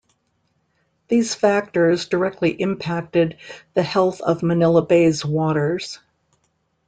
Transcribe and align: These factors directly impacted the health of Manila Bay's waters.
These 1.09 1.35
factors 1.35 2.07
directly 2.07 2.59
impacted 2.59 3.37
the 3.75 3.83
health 3.83 4.19
of 4.19 4.41
Manila 4.41 4.83
Bay's 4.83 5.23
waters. 5.23 5.99